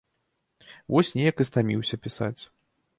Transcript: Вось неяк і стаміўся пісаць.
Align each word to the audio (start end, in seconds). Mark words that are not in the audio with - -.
Вось 0.95 1.13
неяк 1.19 1.37
і 1.47 1.49
стаміўся 1.51 1.95
пісаць. 2.07 2.37